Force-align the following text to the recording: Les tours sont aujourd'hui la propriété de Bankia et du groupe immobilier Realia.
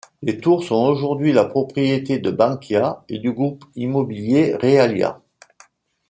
Les 0.23 0.39
tours 0.39 0.63
sont 0.63 0.83
aujourd'hui 0.87 1.31
la 1.31 1.45
propriété 1.45 2.17
de 2.17 2.31
Bankia 2.31 3.05
et 3.07 3.19
du 3.19 3.31
groupe 3.31 3.65
immobilier 3.75 4.55
Realia. 4.55 5.21